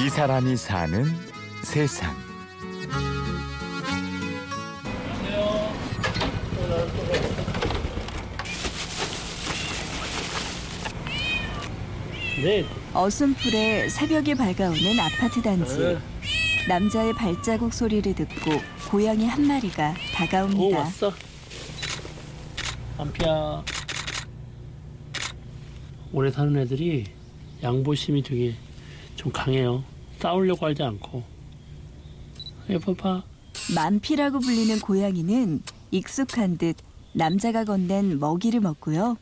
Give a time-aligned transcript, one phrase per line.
[0.00, 1.04] 이 사람이 사는
[1.62, 2.14] 세상.
[12.42, 12.64] 네.
[12.92, 15.78] 어순풀에 새벽이 밝아오는 아파트 단지.
[15.78, 15.98] 네.
[16.68, 18.52] 남자의 발자국 소리를 듣고
[18.90, 20.78] 고양이 한 마리가 오 다가옵니다.
[20.78, 21.12] 왔어.
[22.98, 23.64] 안피야.
[26.12, 27.06] 오래 사는 애들이
[27.62, 28.54] 양보심이 되게
[29.16, 29.82] 좀 강해요.
[30.18, 31.22] 싸우려고 하지 않고.
[32.68, 33.22] 예뻐봐.
[33.74, 36.76] 만피라고 불리는 고양이는 익숙한 듯
[37.12, 39.16] 남자가 건넨 먹이를 먹고요.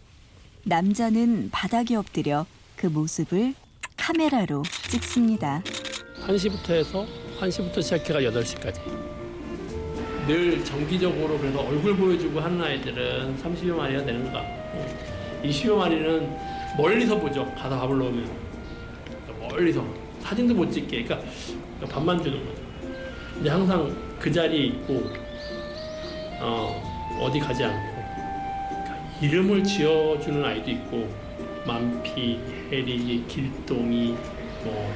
[0.64, 3.54] 남자는 바닥에 엎드려 그 모습을
[3.96, 5.62] 카메라로 찍습니다.
[6.26, 7.06] 1시부터 해서
[7.40, 8.80] 1시부터 시작해가 8시까지.
[10.26, 14.86] 늘 정기적으로 그래서 얼굴 보여주고 하는 아이들은 30여 마리가 되는 것 같고
[15.42, 16.36] 20여 마리는
[16.76, 17.44] 멀리서 보죠.
[17.54, 18.49] 가서 밥을 넣으면.
[19.60, 19.84] 그러니까 멀리서.
[20.20, 21.04] 사진도 못 찍게.
[21.04, 21.26] 그러니까
[21.88, 22.62] 밥만 주는 거죠.
[23.34, 25.10] 근데 항상 그 자리에 있고
[26.40, 27.94] 어, 어디 가지 않고
[28.68, 31.08] 그러니까 이름을 지어주는 아이도 있고
[31.66, 32.38] 만피,
[32.70, 34.16] 해리, 길동이,
[34.64, 34.94] 뭐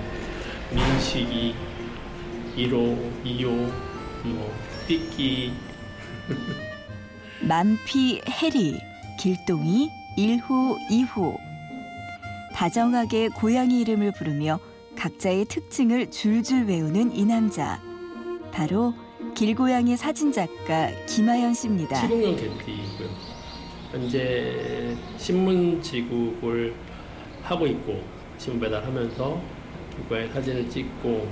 [0.73, 1.55] 민식이,
[2.57, 3.73] 1호, 2호,
[4.25, 4.55] 뭐
[4.87, 5.53] 띠끼
[7.41, 8.79] 만피 해리,
[9.19, 11.54] 길동이 1호, 2호.
[12.55, 14.61] 다정하게 고양이 이름을 부르며
[14.97, 17.83] 각자의 특징을 줄줄 외우는 이 남자.
[18.53, 18.95] 바로
[19.35, 22.01] 길고양이 사진작가 김하연 씨입니다.
[22.01, 23.09] 70년 개띠이고요.
[23.91, 26.75] 현재 신문 지국을
[27.43, 28.01] 하고 있고
[28.39, 29.41] 신문 배달하면서
[29.97, 31.29] 길고양이 사진을 찍고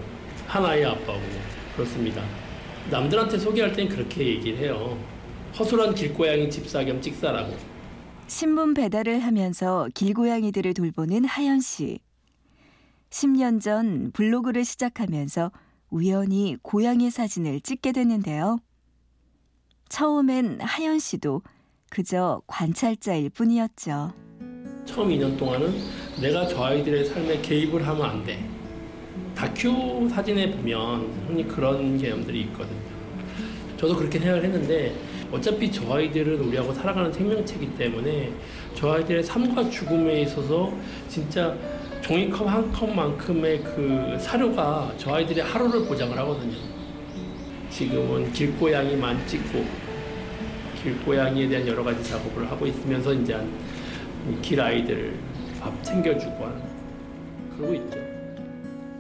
[0.48, 1.20] 한 아이 아빠고
[1.76, 2.20] 그렇습니다.
[2.90, 4.98] 남들한테 소개할 땐 그렇게 얘기를 해요.
[5.56, 7.54] 허술한 길고양이 집사 겸 찍사라고.
[8.26, 12.00] 신문 배달을 하면서 길고양이들을 돌보는 하연 씨.
[13.10, 15.52] 10년 전 블로그를 시작하면서
[15.90, 18.58] 우연히 고양이 사진을 찍게 됐는데요.
[19.90, 21.42] 처음엔 하연 씨도
[21.90, 24.14] 그저 관찰자일 뿐이었죠.
[24.86, 25.74] 처음 2년 동안은
[26.22, 28.48] 내가 저 아이들의 삶에 개입을 하면 안 돼.
[29.34, 33.01] 다큐 사진에 보면 흔히 그런 개념들이 있거든요.
[33.82, 34.94] 저도 그렇게 생각을 했는데
[35.32, 38.32] 어차피 저 아이들은 우리하고 살아가는 생명체이기 때문에
[38.76, 40.72] 저 아이들의 삶과 죽음에 있어서
[41.08, 41.56] 진짜
[42.00, 46.54] 종이컵 한 컵만큼의 그 사료가 저 아이들의 하루를 보장을 하거든요.
[47.70, 49.64] 지금은 길고양이 만 찍고
[50.80, 53.36] 길고양이에 대한 여러 가지 작업을 하고 있으면서 이제
[54.42, 55.18] 길 아이들을
[55.60, 56.62] 밥 챙겨주고 하는
[57.56, 57.98] 그러고 있죠.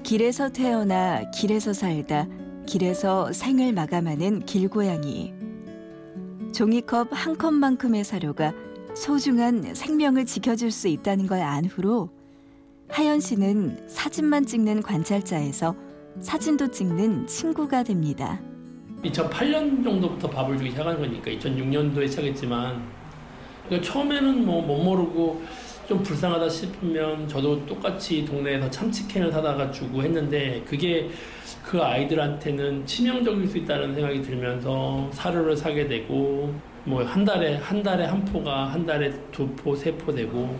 [0.02, 2.26] 길에서 태어나 길에서 살다
[2.66, 5.32] 길에서 생을 마감하는 길고양이.
[6.54, 8.52] 종이컵 한 컵만큼의 사료가
[8.94, 12.10] 소중한 생명을 지켜줄 수 있다는 걸 안 후로
[12.88, 15.74] 하연 씨는 사진만 찍는 관찰자에서
[16.20, 18.38] 사진도 찍는 친구가 됩니다.
[19.02, 22.82] 2008년 정도부터 밥을 주기 시작한 거니까 2006년도에 시작했지만
[23.66, 25.42] 그러니까 처음에는 뭐 못 모르고
[25.88, 31.10] 좀 불쌍하다 싶으면 저도 똑같이 동네에서 참치캔을 사다가 주고 했는데 그게
[31.62, 36.54] 그 아이들한테는 치명적일 수 있다는 생각이 들면서 사료를 사게 되고
[36.84, 40.56] 뭐 한 달에 한 달에 한 포가 한 달에 두 포 세 포 되고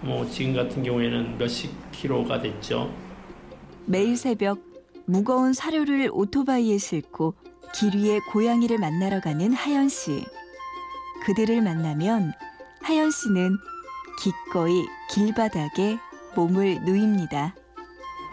[0.00, 2.92] 뭐 지금 같은 경우에는 몇십 킬로가 됐죠.
[3.86, 4.58] 매일 새벽
[5.06, 7.34] 무거운 사료를 오토바이에 싣고
[7.74, 10.24] 길 위에 고양이를 만나러 가는 하연 씨.
[11.24, 12.32] 그들을 만나면
[12.82, 13.56] 하연 씨는
[14.18, 15.98] 기꺼이 길바닥에
[16.36, 17.54] 몸을 누입니다.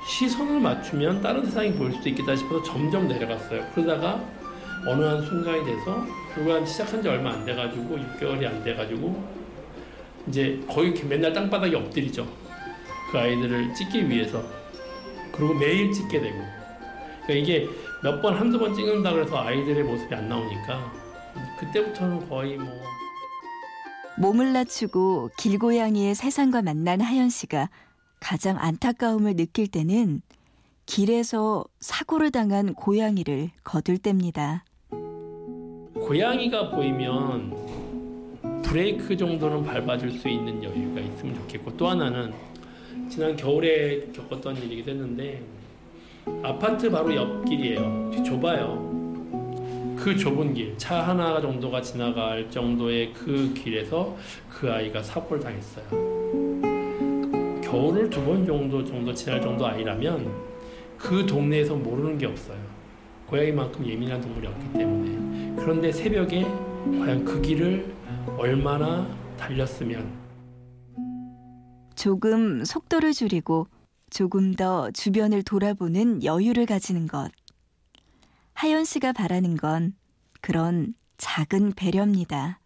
[0.08, 3.64] 시선을 맞추면 다른 세상이 보일 수도 있겠다 싶어서 점점 내려갔어요.
[3.76, 4.24] 그러다가
[4.88, 9.24] 어느 한 순간이 돼서 불과 시작한 지 얼마 안 돼가지고 6개월이 안 돼가지고
[10.28, 12.28] 이제 거의 맨날 땅바닥에 엎드리죠.
[13.12, 14.44] 그 아이들을 찍기 위해서
[15.32, 16.38] 그리고 매일 찍게 되고
[17.26, 17.70] 그러니까 이게
[18.04, 20.92] 몇 번 한두 번 찍는다 그래서 아이들의 모습이 안 나오니까
[21.60, 22.68] 그때부터는 거의 뭐
[24.22, 27.72] 몸을 낮추고 길고양이의 세상과 만난 하연 씨가
[28.20, 30.22] 가장 안타까움을 느낄 때는
[30.86, 34.64] 길에서 사고를 당한 고양이를 거둘 때입니다.
[35.96, 42.32] 고양이가 보이면 브레이크 정도는 밟아줄 수 있는 여유가 있으면 좋겠고 또 하나는
[43.10, 45.44] 지난 겨울에 겪었던 일이기도 했는데
[46.44, 48.24] 아파트 바로 옆길이에요.
[48.24, 48.91] 좁아요.
[50.02, 54.18] 그 좁은 길, 차 하나 정도가 지나갈 정도의 그 길에서
[54.50, 55.86] 그 아이가 사고를 당했어요.
[57.62, 60.28] 겨울을 두 번 정도 정도 지날 정도 아이라면
[60.98, 62.58] 그 동네에서 모르는 게 없어요.
[63.28, 65.56] 고양이만큼 예민한 동물이 없기 때문에.
[65.62, 67.94] 그런데 새벽에 과연 그 길을
[68.40, 69.08] 얼마나
[69.38, 70.04] 달렸으면
[71.96, 73.68] 조금 속도를 줄이고
[74.10, 77.30] 조금 더 주변을 돌아보는 여유를 가지는 것.
[78.62, 79.94] 하연 씨가 바라는 건
[80.40, 82.60] 그런 작은 배려입니다.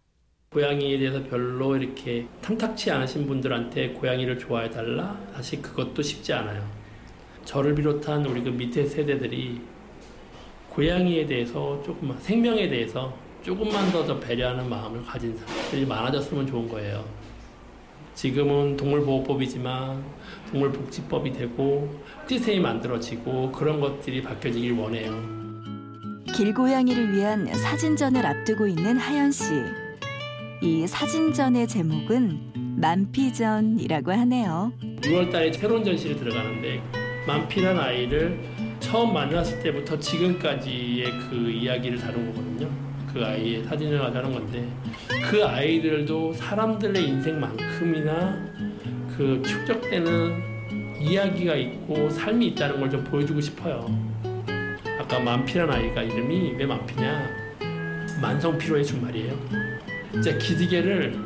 [0.50, 6.70] 고양이에 대해서 별로 이렇게 탐탁치 않으신 분들한테 고양이를 좋아해 달라 사실 그것도 쉽지 않아요.
[7.46, 9.62] 저를 비롯한 우리 그 밑에 세대들이
[10.68, 17.06] 고양이에 대해서 조금만 생명에 대해서 조금만 더 더 배려하는 마음을 가진 사람들이 많아졌으면 좋은 거예요.
[18.14, 20.04] 지금은 동물보호법이지만
[20.50, 21.98] 동물복지법이 되고
[22.28, 25.45] 시스템이 만들어지고 그런 것들이 바뀌어지길 원해요.
[26.36, 29.54] 길고양이를 위한 사진전을 앞두고 있는 하연 씨.
[30.60, 34.70] 이 사진전의 제목은 만피전이라고 하네요.
[35.00, 36.82] 6월 달에 새로운 전시를 들어가는데
[37.26, 38.38] 만피란 아이를
[38.80, 42.68] 처음 만났을 때부터 지금까지의 그 이야기를 다룬 거거든요.
[43.14, 44.68] 그 아이의 사진을 하는 건데
[45.30, 48.46] 그 아이들도 사람들의 인생만큼이나
[49.16, 53.86] 그 축적되는 이야기가 있고 삶이 있다는 걸 좀 보여주고 싶어요.
[55.06, 57.28] 아까 만피란 아이가 이름이 왜 만피냐?
[58.20, 59.36] 만성 피로의 준말이에요.
[60.10, 61.16] 진짜 기지개를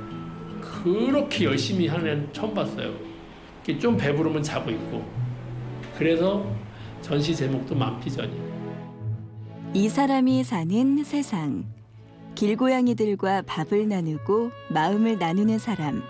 [0.61, 2.93] 그렇게 열심히 하는 처음 봤어요.
[3.81, 5.03] 좀 배부르면 자고 있고.
[5.97, 6.45] 그래서
[7.01, 8.51] 전시 제목도 만피전이에요.
[9.73, 11.65] 이 사람이 사는 세상.
[12.35, 16.03] 길고양이들과 밥을 나누고 마음을 나누는 사람.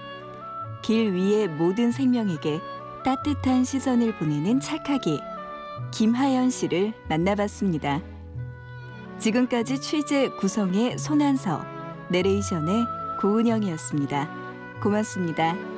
[0.83, 2.59] 길 위의 모든 생명에게
[3.05, 5.30] 따뜻한 시선을 보내는 찰카기.
[5.93, 8.01] 김하연 씨를 만나봤습니다.
[9.19, 11.63] 지금까지 취재 구성의 손한서,
[12.11, 12.85] 내레이션의
[13.21, 14.29] 고은영이었습니다.
[14.83, 15.70] 고맙습니다.